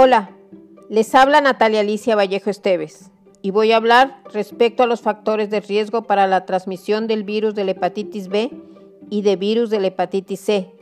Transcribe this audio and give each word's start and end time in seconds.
Hola, 0.00 0.30
les 0.88 1.12
habla 1.16 1.40
Natalia 1.40 1.80
Alicia 1.80 2.14
Vallejo 2.14 2.50
Esteves 2.50 3.10
y 3.42 3.50
voy 3.50 3.72
a 3.72 3.78
hablar 3.78 4.22
respecto 4.32 4.84
a 4.84 4.86
los 4.86 5.00
factores 5.00 5.50
de 5.50 5.58
riesgo 5.58 6.04
para 6.04 6.28
la 6.28 6.46
transmisión 6.46 7.08
del 7.08 7.24
virus 7.24 7.56
de 7.56 7.64
la 7.64 7.72
hepatitis 7.72 8.28
B 8.28 8.52
y 9.10 9.22
de 9.22 9.34
virus 9.34 9.70
de 9.70 9.80
la 9.80 9.88
hepatitis 9.88 10.38
C, 10.38 10.72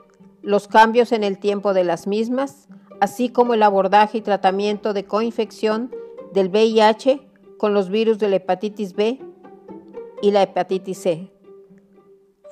los 0.43 0.69
cambios 0.69 1.13
en 1.13 1.25
el 1.25 1.39
tiempo 1.39 1.73
de 1.73 1.85
las 1.85 2.07
mismas, 2.07 2.69
así 3.01 3.31
como 3.31 3.55
el 3.55 3.63
abordaje 3.63 4.19
y 4.19 4.21
tratamiento 4.21 4.93
de 4.93 5.07
coinfección 5.07 5.91
del 6.35 6.51
VIH 6.51 7.27
con 7.57 7.73
los 7.73 7.89
virus 7.89 8.19
de 8.19 8.29
la 8.29 8.37
hepatitis 8.37 8.93
B 8.93 9.19
y 10.21 10.31
la 10.31 10.43
hepatitis 10.43 10.99
C. 10.99 11.33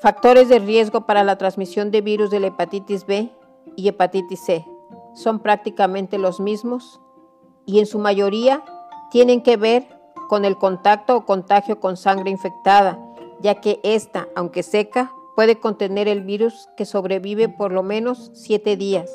Factores 0.01 0.49
de 0.49 0.61
riesgo 0.61 1.05
para 1.05 1.25
la 1.25 1.37
transmisión 1.37 1.91
de 1.91 2.01
virus 2.01 2.31
de 2.31 2.41
la 2.41 2.47
hepatitis 2.47 3.05
B 3.05 3.31
y 3.77 3.87
hepatitis 3.87 4.41
C 4.41 4.65
son 5.15 5.39
prácticamente 5.41 6.19
los 6.19 6.41
mismos 6.41 7.01
y 7.67 7.79
en 7.79 7.87
su 7.87 7.99
mayoría 7.99 8.63
tienen 9.11 9.43
que 9.43 9.57
ver 9.57 9.87
con 10.29 10.45
el 10.45 10.59
contacto 10.59 11.17
o 11.17 11.25
contagio 11.25 11.81
con 11.81 11.97
sangre 11.97 12.31
infectada, 12.31 12.99
ya 13.41 13.61
que 13.61 13.81
ésta, 13.83 14.29
aunque 14.35 14.63
seca, 14.63 15.13
puede 15.37 15.59
contener 15.61 16.09
el 16.09 16.23
virus 16.23 16.69
que 16.77 16.85
sobrevive 16.85 17.49
por 17.49 17.73
lo 17.73 17.83
menos 17.83 18.31
siete 18.35 18.77
días. 18.77 19.11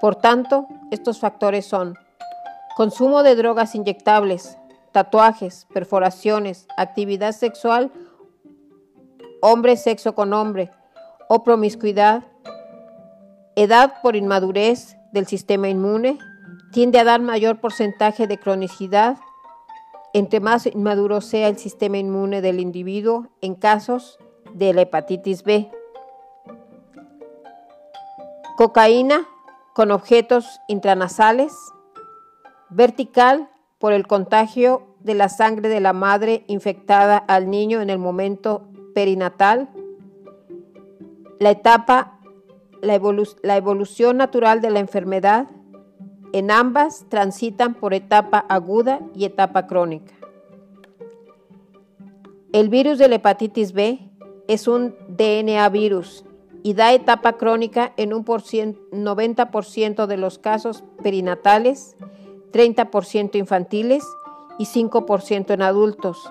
Por 0.00 0.16
tanto, 0.16 0.66
estos 0.90 1.20
factores 1.20 1.66
son 1.66 1.96
consumo 2.76 3.22
de 3.22 3.36
drogas 3.36 3.74
inyectables, 3.74 4.58
tatuajes, 4.92 5.66
perforaciones, 5.72 6.66
actividad 6.76 7.32
sexual, 7.32 7.92
hombre 9.40 9.76
sexo 9.76 10.14
con 10.14 10.32
hombre 10.32 10.70
o 11.28 11.42
promiscuidad, 11.42 12.22
edad 13.56 13.94
por 14.02 14.16
inmadurez 14.16 14.96
del 15.12 15.26
sistema 15.26 15.68
inmune, 15.68 16.18
tiende 16.72 16.98
a 16.98 17.04
dar 17.04 17.20
mayor 17.20 17.60
porcentaje 17.60 18.26
de 18.26 18.38
cronicidad 18.38 19.18
entre 20.14 20.40
más 20.40 20.66
inmaduro 20.66 21.20
sea 21.20 21.48
el 21.48 21.56
sistema 21.56 21.96
inmune 21.96 22.42
del 22.42 22.60
individuo 22.60 23.28
en 23.40 23.54
casos 23.54 24.18
de 24.52 24.74
la 24.74 24.82
hepatitis 24.82 25.42
B. 25.42 25.70
Cocaína 28.56 29.26
con 29.74 29.90
objetos 29.90 30.60
intranasales. 30.68 31.54
Vertical 32.68 33.50
por 33.78 33.92
el 33.92 34.06
contagio 34.06 34.96
de 35.00 35.14
la 35.14 35.28
sangre 35.28 35.68
de 35.68 35.80
la 35.80 35.92
madre 35.92 36.44
infectada 36.46 37.16
al 37.16 37.50
niño 37.50 37.80
en 37.80 37.90
el 37.90 37.98
momento 37.98 38.68
perinatal. 38.94 39.70
La 41.38 41.50
etapa, 41.50 42.11
la, 42.82 43.00
la 43.42 43.56
evolución 43.56 44.18
natural 44.18 44.60
de 44.60 44.70
la 44.70 44.80
enfermedad 44.80 45.48
en 46.32 46.50
ambas 46.50 47.06
transitan 47.08 47.74
por 47.74 47.94
etapa 47.94 48.44
aguda 48.48 49.00
y 49.14 49.24
etapa 49.24 49.66
crónica. 49.66 50.12
El 52.52 52.68
virus 52.68 52.98
de 52.98 53.08
la 53.08 53.14
hepatitis 53.16 53.72
B 53.72 54.10
es 54.48 54.68
un 54.68 54.94
DNA 55.08 55.66
virus 55.70 56.24
y 56.62 56.74
da 56.74 56.92
etapa 56.92 57.34
crónica 57.34 57.92
en 57.96 58.12
un 58.12 58.24
90% 58.24 60.06
de 60.06 60.16
los 60.16 60.38
casos 60.38 60.84
perinatales, 61.02 61.96
30% 62.52 63.36
infantiles 63.36 64.04
y 64.58 64.66
5% 64.66 65.54
en 65.54 65.62
adultos. 65.62 66.30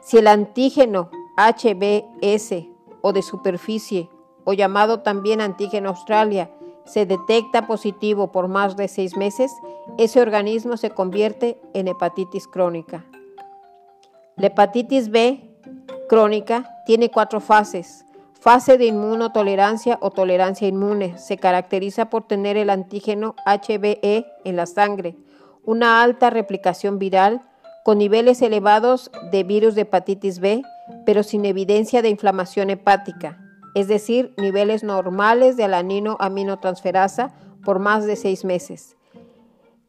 Si 0.00 0.18
el 0.18 0.28
antígeno 0.28 1.10
HBS 1.36 2.68
o 3.02 3.12
de 3.12 3.22
superficie 3.22 4.08
o 4.46 4.52
llamado 4.52 5.00
también 5.00 5.40
antígeno 5.40 5.90
Australia 5.90 6.50
se 6.86 7.04
detecta 7.04 7.66
positivo 7.66 8.30
por 8.30 8.46
más 8.46 8.76
de 8.76 8.86
seis 8.86 9.16
meses, 9.16 9.52
ese 9.98 10.20
organismo 10.22 10.76
se 10.76 10.90
convierte 10.90 11.60
en 11.74 11.88
hepatitis 11.88 12.46
crónica. 12.46 13.04
La 14.36 14.46
hepatitis 14.46 15.10
B 15.10 15.50
crónica 16.08 16.70
tiene 16.86 17.10
cuatro 17.10 17.40
fases. 17.40 18.04
Fase 18.40 18.78
de 18.78 18.86
inmunotolerancia 18.86 19.98
o 20.00 20.10
tolerancia 20.12 20.68
inmune. 20.68 21.18
Se 21.18 21.38
caracteriza 21.38 22.08
por 22.08 22.28
tener 22.28 22.56
el 22.56 22.70
antígeno 22.70 23.34
HBE 23.44 24.26
en 24.44 24.54
la 24.54 24.66
sangre, 24.66 25.16
una 25.64 26.02
alta 26.02 26.30
replicación 26.30 27.00
viral 27.00 27.42
con 27.84 27.98
niveles 27.98 28.42
elevados 28.42 29.10
de 29.32 29.42
virus 29.42 29.74
de 29.74 29.80
hepatitis 29.80 30.38
B, 30.38 30.62
pero 31.04 31.24
sin 31.24 31.44
evidencia 31.44 32.00
de 32.02 32.10
inflamación 32.10 32.70
hepática 32.70 33.40
es 33.76 33.88
decir, 33.88 34.32
niveles 34.38 34.84
normales 34.84 35.58
de 35.58 35.64
alanino 35.64 36.16
aminotransferasa 36.18 37.34
por 37.62 37.78
más 37.78 38.06
de 38.06 38.16
seis 38.16 38.42
meses. 38.42 38.96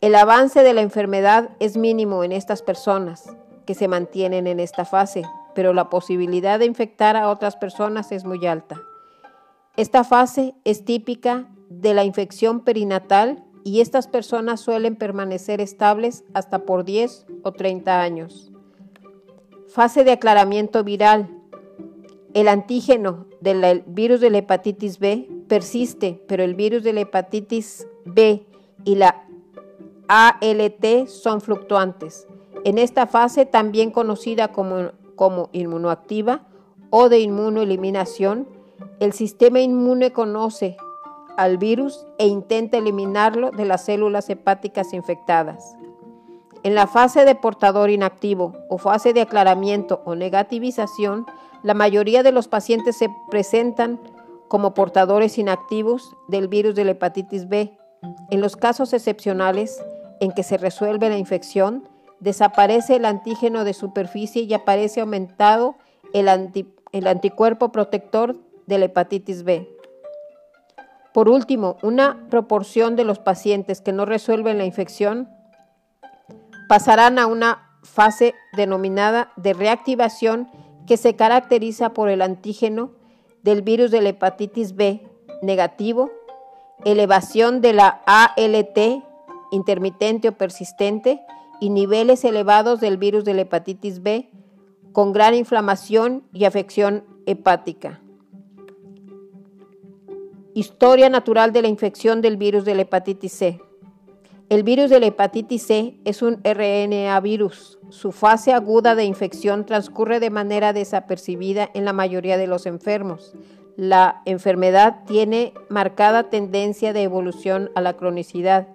El 0.01 0.13
avance 0.15 0.61
de 0.61 0.73
la 0.73 0.81
enfermedad 0.81 1.51
es 1.61 1.77
mínimo 1.77 2.25
en 2.25 2.33
estas 2.33 2.61
personas 2.61 3.33
que 3.65 3.75
se 3.75 3.87
mantienen 3.87 4.45
en 4.45 4.59
esta 4.59 4.83
fase, 4.83 5.23
pero 5.55 5.73
la 5.73 5.89
posibilidad 5.89 6.59
de 6.59 6.65
infectar 6.65 7.15
a 7.15 7.29
otras 7.29 7.55
personas 7.55 8.11
es 8.11 8.25
muy 8.25 8.45
alta. 8.45 8.81
Esta 9.77 10.03
fase 10.03 10.53
es 10.65 10.83
típica 10.83 11.47
de 11.69 11.93
la 11.93 12.03
infección 12.03 12.65
perinatal 12.65 13.45
y 13.63 13.79
estas 13.79 14.09
personas 14.09 14.59
suelen 14.59 14.97
permanecer 14.97 15.61
estables 15.61 16.25
hasta 16.33 16.59
por 16.59 16.83
10 16.83 17.25
o 17.43 17.53
30 17.53 18.01
años. 18.01 18.51
Fase 19.69 20.03
de 20.03 20.11
aclaramiento 20.11 20.83
viral 20.83 21.29
el 22.33 22.49
antígeno 22.49 23.26
del 23.41 23.83
virus 23.87 24.19
de 24.19 24.29
la 24.29 24.39
hepatitis 24.39 24.99
B 24.99 25.29
persiste, 25.47 26.21
pero 26.27 26.43
el 26.43 26.55
virus 26.55 26.83
de 26.83 26.93
la 26.93 27.01
hepatitis 27.01 27.87
B 28.05 28.45
y 28.83 28.95
la 28.95 29.23
ALT 30.07 31.07
son 31.07 31.41
fluctuantes. 31.41 32.27
En 32.63 32.77
esta 32.77 33.07
fase, 33.07 33.45
también 33.45 33.91
conocida 33.91 34.49
como, 34.49 34.91
como 35.15 35.49
inmunoactiva 35.51 36.47
o 36.89 37.09
de 37.09 37.19
inmunoeliminación, 37.19 38.47
el 38.99 39.13
sistema 39.13 39.59
inmune 39.59 40.11
conoce 40.11 40.77
al 41.37 41.57
virus 41.57 42.05
e 42.17 42.27
intenta 42.27 42.77
eliminarlo 42.77 43.51
de 43.51 43.65
las 43.65 43.85
células 43.85 44.29
hepáticas 44.29 44.93
infectadas. 44.93 45.75
En 46.63 46.73
la 46.73 46.87
fase 46.87 47.23
de 47.25 47.35
portador 47.35 47.89
inactivo 47.89 48.53
o 48.69 48.77
fase 48.77 49.13
de 49.13 49.21
aclaramiento 49.21 50.01
o 50.05 50.15
negativización, 50.15 51.25
la 51.63 51.73
mayoría 51.73 52.23
de 52.23 52.31
los 52.31 52.47
pacientes 52.47 52.97
se 52.97 53.09
presentan 53.29 54.00
como 54.47 54.73
portadores 54.73 55.38
inactivos 55.38 56.16
del 56.28 56.47
virus 56.47 56.75
de 56.75 56.85
la 56.85 56.91
hepatitis 56.91 57.50
B. 57.50 57.78
En 58.29 58.41
los 58.41 58.56
casos 58.56 58.94
excepcionales 58.94 59.81
en 60.19 60.31
que 60.31 60.44
se 60.44 60.57
resuelve 60.57 61.09
la 61.09 61.17
infección, 61.17 61.88
desaparece 62.19 62.96
el 62.96 63.06
antígeno 63.06 63.63
de 63.63 63.73
superficie 63.73 64.44
y 64.44 64.53
aparece 64.53 65.01
aumentado 65.01 65.75
el, 66.13 66.28
anticuerpo 67.07 67.72
protector 67.72 68.38
de 68.66 68.78
la 68.78 68.85
hepatitis 68.85 69.44
B. 69.44 69.69
Por 71.13 71.29
último, 71.29 71.78
una 71.81 72.28
proporción 72.29 72.96
de 72.96 73.03
los 73.03 73.19
pacientes 73.19 73.81
que 73.81 73.91
no 73.91 74.06
resuelven 74.06 74.57
la 74.57 74.66
infección 74.66 75.29
pasarán 76.69 77.17
a 77.17 77.28
una 77.28 77.79
fase 77.84 78.35
denominada 78.56 79.31
de 79.35 79.53
reactivación 79.53 80.50
que 80.87 80.97
se 80.97 81.15
caracteriza 81.15 81.93
por 81.93 82.09
el 82.09 82.21
antígeno 82.21 82.91
del 83.43 83.61
virus 83.61 83.91
de 83.91 84.01
la 84.01 84.09
hepatitis 84.09 84.75
B 84.75 85.05
negativo, 85.41 86.09
elevación 86.85 87.61
de 87.61 87.73
la 87.73 88.01
ALT 88.05 89.03
intermitente 89.51 90.29
o 90.29 90.31
persistente 90.31 91.21
y 91.59 91.69
niveles 91.69 92.23
elevados 92.23 92.79
del 92.79 92.97
virus 92.97 93.23
de 93.25 93.33
la 93.33 93.41
hepatitis 93.41 94.01
B 94.01 94.29
con 94.91 95.13
gran 95.13 95.35
inflamación 95.35 96.23
y 96.33 96.45
afección 96.45 97.03
hepática. 97.25 98.01
Historia 100.53 101.09
natural 101.09 101.53
de 101.53 101.61
la 101.61 101.67
infección 101.67 102.22
del 102.22 102.37
virus 102.37 102.66
de 102.66 102.75
la 102.75 102.81
hepatitis 102.81 103.33
C. 103.33 103.61
El 104.49 104.64
virus 104.64 104.90
de 104.90 105.02
la 105.02 105.08
hepatitis 105.08 105.67
C 105.67 105.99
es 106.05 106.22
un 106.22 106.41
RNA 106.41 107.20
virus. 107.20 107.79
Su 107.90 108.14
fase 108.14 108.53
aguda 108.53 108.96
de 108.96 109.03
infección 109.03 109.66
transcurre 109.66 110.22
de 110.22 110.29
manera 110.29 110.72
desapercibida 110.72 111.70
en 111.73 111.84
la 111.84 111.91
mayoría 111.91 112.38
de 112.38 112.47
los 112.47 112.66
enfermos. 112.66 113.34
La 113.76 114.22
enfermedad 114.23 115.03
tiene 115.05 115.53
marcada 115.67 116.29
tendencia 116.29 116.94
de 116.94 117.03
evolución 117.03 117.72
a 117.76 117.82
la 117.82 117.97
cronicidad 117.97 118.70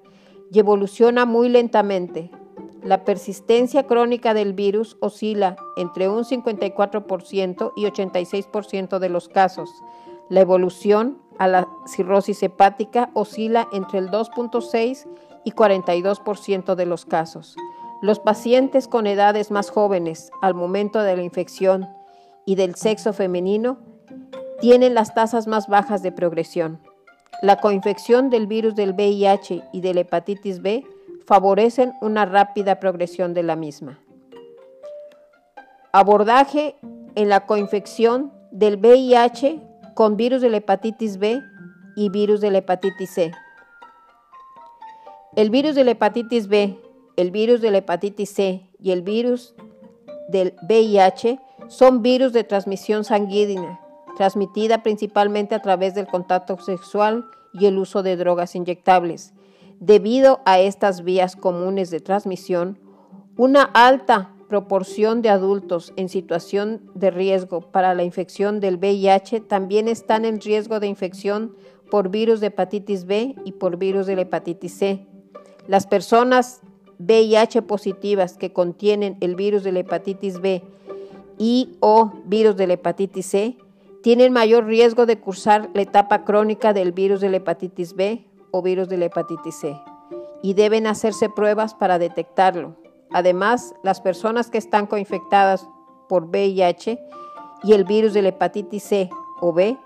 y 0.52 0.58
evoluciona 0.58 1.24
muy 1.24 1.48
lentamente. 1.48 2.30
La 2.84 3.06
persistencia 3.06 3.86
crónica 3.86 4.34
del 4.34 4.52
virus 4.52 4.98
oscila 5.00 5.56
entre 5.78 6.06
un 6.06 6.24
54% 6.24 7.72
y 7.76 7.84
86% 7.86 8.98
de 8.98 9.08
los 9.08 9.30
casos. 9.30 9.70
La 10.28 10.42
evolución 10.42 11.16
a 11.38 11.48
la 11.48 11.66
cirrosis 11.86 12.42
hepática 12.42 13.10
oscila 13.14 13.68
entre 13.72 14.00
el 14.00 14.10
2.6 14.10 15.06
y 15.44 15.52
42% 15.52 16.74
de 16.74 16.86
los 16.86 17.04
casos. 17.04 17.56
Los 18.00 18.18
pacientes 18.18 18.88
con 18.88 19.06
edades 19.06 19.50
más 19.50 19.70
jóvenes 19.70 20.30
al 20.40 20.54
momento 20.54 21.02
de 21.02 21.16
la 21.16 21.22
infección 21.22 21.88
y 22.44 22.56
del 22.56 22.74
sexo 22.74 23.12
femenino 23.12 23.78
tienen 24.60 24.94
las 24.94 25.14
tasas 25.14 25.46
más 25.46 25.68
bajas 25.68 26.02
de 26.02 26.12
progresión. 26.12 26.80
La 27.42 27.60
coinfección 27.60 28.30
del 28.30 28.46
virus 28.46 28.74
del 28.74 28.92
VIH 28.92 29.62
y 29.72 29.80
de 29.80 29.94
la 29.94 30.00
hepatitis 30.00 30.62
B 30.62 30.84
favorecen 31.26 31.92
una 32.00 32.24
rápida 32.24 32.78
progresión 32.78 33.34
de 33.34 33.42
la 33.42 33.56
misma. 33.56 33.98
Abordaje 35.92 36.76
en 37.14 37.28
la 37.28 37.46
coinfección 37.46 38.32
del 38.50 38.76
VIH 38.76 39.60
con 39.94 40.16
virus 40.16 40.40
de 40.40 40.50
la 40.50 40.58
hepatitis 40.58 41.18
B 41.18 41.40
y 41.96 42.08
virus 42.08 42.40
de 42.40 42.50
la 42.50 42.58
hepatitis 42.58 43.10
C. 43.10 43.32
El 45.34 45.48
virus 45.48 45.74
de 45.74 45.84
la 45.84 45.92
hepatitis 45.92 46.46
B, 46.46 46.78
el 47.16 47.30
virus 47.30 47.62
de 47.62 47.70
la 47.70 47.78
hepatitis 47.78 48.28
C 48.28 48.68
y 48.78 48.90
el 48.90 49.00
virus 49.00 49.54
del 50.28 50.54
VIH 50.68 51.40
son 51.68 52.02
virus 52.02 52.34
de 52.34 52.44
transmisión 52.44 53.02
sanguínea, 53.02 53.80
transmitida 54.18 54.82
principalmente 54.82 55.54
a 55.54 55.62
través 55.62 55.94
del 55.94 56.06
contacto 56.06 56.58
sexual 56.58 57.24
y 57.54 57.64
el 57.64 57.78
uso 57.78 58.02
de 58.02 58.18
drogas 58.18 58.54
inyectables. 58.54 59.32
Debido 59.80 60.40
a 60.44 60.60
estas 60.60 61.02
vías 61.02 61.34
comunes 61.34 61.90
de 61.90 62.00
transmisión, 62.00 62.78
una 63.38 63.62
alta 63.62 64.34
proporción 64.50 65.22
de 65.22 65.30
adultos 65.30 65.94
en 65.96 66.10
situación 66.10 66.82
de 66.94 67.10
riesgo 67.10 67.62
para 67.62 67.94
la 67.94 68.02
infección 68.02 68.60
del 68.60 68.76
VIH 68.76 69.40
también 69.40 69.88
están 69.88 70.26
en 70.26 70.42
riesgo 70.42 70.78
de 70.78 70.88
infección 70.88 71.56
por 71.90 72.10
virus 72.10 72.40
de 72.40 72.48
hepatitis 72.48 73.06
B 73.06 73.34
y 73.46 73.52
por 73.52 73.78
virus 73.78 74.04
de 74.04 74.16
la 74.16 74.22
hepatitis 74.22 74.74
C. 74.76 75.06
Las 75.66 75.86
personas 75.86 76.60
VIH 76.98 77.62
positivas 77.62 78.36
que 78.36 78.52
contienen 78.52 79.16
el 79.20 79.36
virus 79.36 79.62
de 79.62 79.72
la 79.72 79.80
hepatitis 79.80 80.40
B 80.40 80.62
y 81.38 81.76
o 81.80 82.12
virus 82.24 82.56
de 82.56 82.66
la 82.66 82.74
hepatitis 82.74 83.26
C 83.26 83.56
tienen 84.02 84.32
mayor 84.32 84.66
riesgo 84.66 85.06
de 85.06 85.18
cursar 85.18 85.70
la 85.74 85.82
etapa 85.82 86.24
crónica 86.24 86.72
del 86.72 86.92
virus 86.92 87.20
de 87.20 87.30
la 87.30 87.38
hepatitis 87.38 87.94
B 87.94 88.26
o 88.50 88.62
virus 88.62 88.88
de 88.88 88.98
la 88.98 89.06
hepatitis 89.06 89.56
C 89.56 89.76
y 90.42 90.54
deben 90.54 90.86
hacerse 90.86 91.28
pruebas 91.28 91.74
para 91.74 91.98
detectarlo. 91.98 92.76
Además, 93.12 93.74
las 93.82 94.00
personas 94.00 94.50
que 94.50 94.58
están 94.58 94.86
coinfectadas 94.86 95.68
por 96.08 96.24
VIH 96.24 96.98
y 97.62 97.72
el 97.72 97.84
virus 97.84 98.12
de 98.12 98.22
la 98.22 98.28
hepatitis 98.30 98.82
C 98.82 99.10
o 99.40 99.52
B 99.52 99.78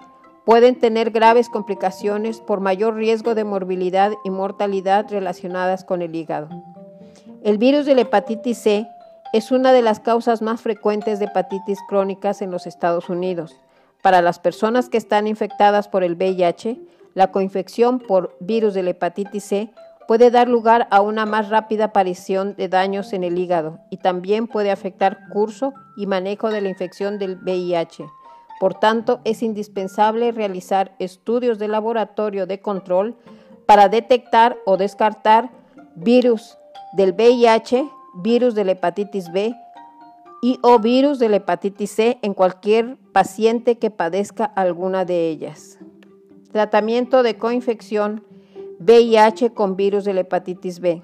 pueden 0.46 0.78
tener 0.78 1.10
graves 1.10 1.48
complicaciones 1.48 2.40
por 2.40 2.60
mayor 2.60 2.94
riesgo 2.94 3.34
de 3.34 3.42
morbilidad 3.42 4.12
y 4.24 4.30
mortalidad 4.30 5.06
relacionadas 5.10 5.84
con 5.84 6.02
el 6.02 6.14
hígado. 6.14 6.48
El 7.42 7.58
virus 7.58 7.84
de 7.84 7.96
la 7.96 8.02
hepatitis 8.02 8.58
C 8.58 8.88
es 9.32 9.50
una 9.50 9.72
de 9.72 9.82
las 9.82 9.98
causas 9.98 10.42
más 10.42 10.62
frecuentes 10.62 11.18
de 11.18 11.24
hepatitis 11.24 11.80
crónicas 11.88 12.42
en 12.42 12.52
los 12.52 12.68
Estados 12.68 13.08
Unidos. 13.08 13.60
Para 14.02 14.22
las 14.22 14.38
personas 14.38 14.88
que 14.88 14.98
están 14.98 15.26
infectadas 15.26 15.88
por 15.88 16.04
el 16.04 16.14
VIH, 16.14 16.80
la 17.14 17.32
coinfección 17.32 17.98
por 17.98 18.36
virus 18.38 18.72
de 18.72 18.84
la 18.84 18.90
hepatitis 18.90 19.42
C 19.42 19.72
puede 20.06 20.30
dar 20.30 20.46
lugar 20.46 20.86
a 20.92 21.00
una 21.00 21.26
más 21.26 21.48
rápida 21.48 21.86
aparición 21.86 22.54
de 22.54 22.68
daños 22.68 23.12
en 23.12 23.24
el 23.24 23.36
hígado 23.36 23.80
y 23.90 23.96
también 23.96 24.46
puede 24.46 24.70
afectar 24.70 25.28
curso 25.32 25.72
y 25.96 26.06
manejo 26.06 26.50
de 26.50 26.60
la 26.60 26.68
infección 26.68 27.18
del 27.18 27.36
VIH. 27.42 28.06
Por 28.58 28.74
tanto, 28.74 29.20
es 29.24 29.42
indispensable 29.42 30.32
realizar 30.32 30.94
estudios 30.98 31.58
de 31.58 31.68
laboratorio 31.68 32.46
de 32.46 32.60
control 32.60 33.16
para 33.66 33.88
detectar 33.88 34.56
o 34.64 34.76
descartar 34.76 35.50
virus 35.94 36.56
del 36.94 37.12
VIH, 37.12 37.90
virus 38.14 38.54
de 38.54 38.64
la 38.64 38.72
hepatitis 38.72 39.30
B 39.30 39.54
y 40.42 40.58
o 40.62 40.78
virus 40.78 41.18
de 41.18 41.28
la 41.28 41.36
hepatitis 41.36 41.90
C 41.90 42.18
en 42.22 42.32
cualquier 42.32 42.96
paciente 43.12 43.78
que 43.78 43.90
padezca 43.90 44.44
alguna 44.44 45.04
de 45.04 45.28
ellas. 45.28 45.78
Tratamiento 46.52 47.22
de 47.22 47.36
coinfección 47.36 48.24
VIH 48.78 49.52
con 49.52 49.76
virus 49.76 50.04
de 50.04 50.14
la 50.14 50.20
hepatitis 50.20 50.80
B. 50.80 51.02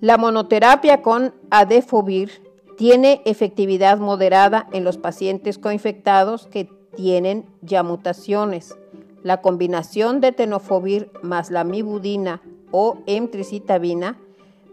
La 0.00 0.16
monoterapia 0.16 1.02
con 1.02 1.34
adefovir 1.50 2.47
tiene 2.78 3.22
efectividad 3.24 3.98
moderada 3.98 4.68
en 4.72 4.84
los 4.84 4.98
pacientes 4.98 5.58
coinfectados 5.58 6.46
que 6.46 6.70
tienen 6.94 7.44
ya 7.60 7.82
mutaciones. 7.82 8.78
La 9.24 9.42
combinación 9.42 10.20
de 10.20 10.30
tenofovir 10.30 11.10
más 11.20 11.50
la 11.50 11.64
mibudina 11.64 12.40
o 12.70 12.98
emtricitabina 13.06 14.16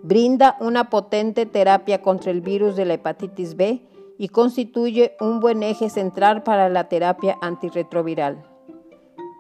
brinda 0.03 0.55
una 0.59 0.91
potente 0.91 1.47
terapia 1.47 2.03
contra 2.03 2.29
el 2.29 2.41
virus 2.41 2.75
de 2.75 2.85
la 2.85 2.93
hepatitis 2.93 3.55
B 3.55 3.81
y 4.19 4.29
constituye 4.29 5.17
un 5.19 5.39
buen 5.39 5.63
eje 5.63 5.89
central 5.89 6.43
para 6.43 6.69
la 6.69 6.87
terapia 6.87 7.39
antirretroviral. 7.41 8.45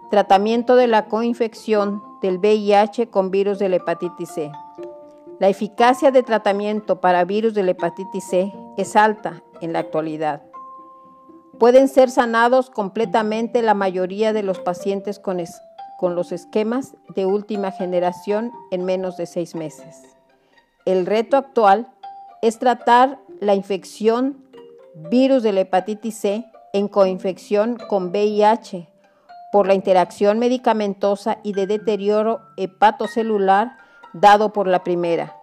Tratamiento 0.09 0.75
de 0.75 0.87
la 0.87 1.05
coinfección 1.05 2.01
del 2.23 2.39
VIH 2.39 3.09
con 3.11 3.29
virus 3.29 3.59
de 3.59 3.69
la 3.69 3.75
hepatitis 3.75 4.29
C. 4.29 4.51
La 5.37 5.49
eficacia 5.49 6.11
de 6.11 6.23
tratamiento 6.23 7.01
para 7.01 7.25
virus 7.25 7.53
de 7.53 7.63
la 7.63 7.71
hepatitis 7.71 8.23
C 8.23 8.53
es 8.77 8.95
alta 8.95 9.43
en 9.59 9.73
la 9.73 9.79
actualidad. 9.79 10.43
Pueden 11.59 11.89
ser 11.89 12.09
sanados 12.09 12.69
completamente 12.69 13.61
la 13.61 13.73
mayoría 13.73 14.31
de 14.31 14.43
los 14.43 14.59
pacientes 14.59 15.19
con, 15.19 15.37
los 16.15 16.31
esquemas 16.31 16.95
de 17.15 17.25
última 17.25 17.71
generación 17.71 18.53
en 18.71 18.85
menos 18.85 19.17
de 19.17 19.25
seis 19.25 19.55
meses. 19.55 20.03
El 20.85 21.05
reto 21.05 21.35
actual 21.35 21.91
es 22.41 22.57
tratar 22.57 23.19
la 23.41 23.55
infección 23.55 24.45
virus 24.93 25.43
de 25.43 25.51
la 25.51 25.61
hepatitis 25.61 26.15
C 26.15 26.45
en 26.71 26.87
coinfección 26.87 27.77
con 27.89 28.07
VIH 28.07 28.87
por 29.51 29.67
la 29.67 29.73
interacción 29.73 30.39
medicamentosa 30.39 31.39
y 31.43 31.51
de 31.53 31.67
deterioro 31.67 32.39
hepatocelular 32.55 33.84
dado 34.15 34.53
por 34.53 34.67
la 34.67 34.83
primera. 34.83 35.37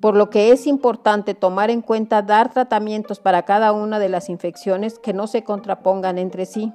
Por 0.00 0.16
lo 0.16 0.30
que 0.30 0.52
es 0.52 0.66
importante 0.66 1.34
tomar 1.34 1.70
en 1.70 1.82
cuenta 1.82 2.22
dar 2.22 2.50
tratamientos 2.50 3.20
para 3.20 3.42
cada 3.42 3.72
una 3.72 3.98
de 3.98 4.08
las 4.08 4.28
infecciones 4.28 4.98
que 4.98 5.12
no 5.12 5.26
se 5.26 5.44
contrapongan 5.44 6.16
entre 6.16 6.46
sí. 6.46 6.72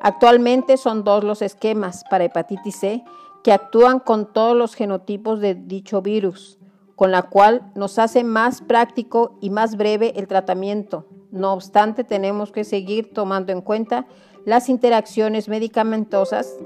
Actualmente 0.00 0.76
son 0.76 1.04
dos 1.04 1.22
los 1.22 1.42
esquemas 1.42 2.02
para 2.10 2.24
hepatitis 2.24 2.76
C 2.76 3.04
que 3.44 3.52
actúan 3.52 4.00
con 4.00 4.32
todos 4.32 4.56
los 4.56 4.74
genotipos 4.74 5.40
de 5.40 5.54
dicho 5.54 6.02
virus, 6.02 6.58
con 6.96 7.12
la 7.12 7.22
cual 7.22 7.72
nos 7.74 7.98
hace 7.98 8.24
más 8.24 8.62
práctico 8.62 9.38
y 9.40 9.50
más 9.50 9.76
breve 9.76 10.12
el 10.16 10.26
tratamiento. 10.26 11.06
No 11.30 11.52
obstante, 11.52 12.04
tenemos 12.04 12.52
que 12.52 12.64
seguir 12.64 13.14
tomando 13.14 13.52
en 13.52 13.62
cuenta 13.62 14.06
las 14.44 14.68
interacciones 14.68 15.48
medicamentosas 15.48 16.56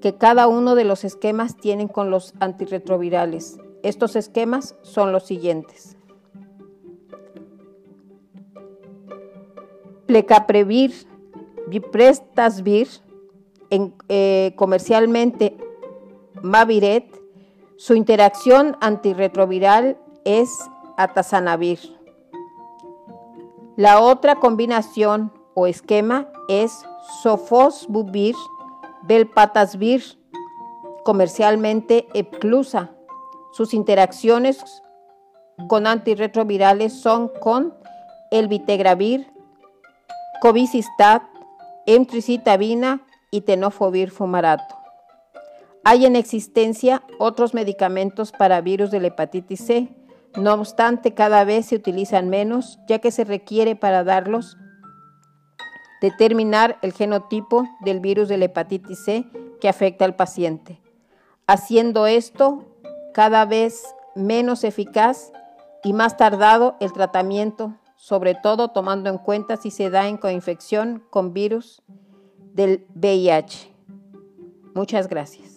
que 0.00 0.16
cada 0.16 0.48
uno 0.48 0.74
de 0.74 0.84
los 0.84 1.04
esquemas 1.04 1.56
tienen 1.56 1.88
con 1.88 2.10
los 2.10 2.34
antirretrovirales. 2.40 3.58
Estos 3.82 4.16
esquemas 4.16 4.76
son 4.82 5.12
los 5.12 5.24
siguientes. 5.24 5.96
Plecaprevir, 10.06 10.92
Viprestasvir, 11.68 12.88
en, 13.70 13.94
eh, 14.08 14.52
comercialmente 14.56 15.56
Maviret, 16.42 17.04
su 17.76 17.94
interacción 17.94 18.76
antirretroviral 18.80 19.98
es 20.24 20.50
atazanavir. 20.96 21.78
La 23.76 24.00
otra 24.00 24.36
combinación 24.36 25.32
o 25.54 25.66
esquema 25.66 26.28
es 26.48 26.72
sofosbuvir, 27.22 28.34
belpatasvir, 29.06 30.02
comercialmente 31.04 32.06
epclusa. 32.14 32.90
Sus 33.52 33.74
interacciones 33.74 34.62
con 35.68 35.86
antirretrovirales 35.86 36.92
son 36.92 37.30
con 37.40 37.74
el 38.30 38.48
vitegravir, 38.48 39.32
covicistat, 40.40 41.22
emtricitabina 41.86 43.02
y 43.30 43.42
tenofovir 43.42 44.10
fumarato. 44.10 44.74
Hay 45.84 46.04
en 46.04 46.16
existencia 46.16 47.02
otros 47.18 47.54
medicamentos 47.54 48.32
para 48.32 48.60
virus 48.60 48.90
de 48.90 49.00
la 49.00 49.06
hepatitis 49.08 49.64
C, 49.64 49.96
no 50.36 50.52
obstante 50.54 51.14
cada 51.14 51.44
vez 51.44 51.66
se 51.66 51.76
utilizan 51.76 52.28
menos 52.28 52.78
ya 52.88 52.98
que 52.98 53.10
se 53.10 53.24
requiere 53.24 53.76
para 53.76 54.04
darlos 54.04 54.58
determinar 56.00 56.78
el 56.82 56.92
genotipo 56.92 57.66
del 57.80 58.00
virus 58.00 58.28
de 58.28 58.38
la 58.38 58.46
hepatitis 58.46 59.04
C 59.04 59.24
que 59.60 59.68
afecta 59.68 60.04
al 60.04 60.16
paciente, 60.16 60.80
haciendo 61.46 62.06
esto 62.06 62.64
cada 63.14 63.44
vez 63.44 63.94
menos 64.14 64.64
eficaz 64.64 65.32
y 65.82 65.92
más 65.92 66.16
tardado 66.16 66.76
el 66.80 66.92
tratamiento, 66.92 67.74
sobre 67.96 68.34
todo 68.34 68.68
tomando 68.68 69.08
en 69.08 69.18
cuenta 69.18 69.56
si 69.56 69.70
se 69.70 69.90
da 69.90 70.08
en 70.08 70.16
coinfección 70.16 71.02
con 71.10 71.32
virus 71.32 71.82
del 72.52 72.86
VIH. 72.94 73.72
Muchas 74.74 75.08
gracias. 75.08 75.55